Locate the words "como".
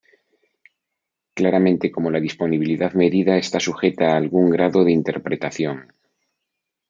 1.91-2.09